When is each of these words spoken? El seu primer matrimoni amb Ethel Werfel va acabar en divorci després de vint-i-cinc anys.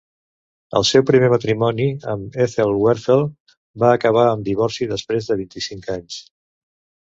El 0.77 0.85
seu 0.91 1.03
primer 1.09 1.29
matrimoni 1.33 1.85
amb 2.13 2.39
Ethel 2.47 2.73
Werfel 2.87 3.23
va 3.85 3.93
acabar 4.01 4.27
en 4.33 4.49
divorci 4.51 4.91
després 4.97 5.31
de 5.31 5.41
vint-i-cinc 5.45 5.89
anys. 6.01 6.21